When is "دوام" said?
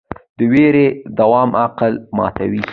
1.19-1.49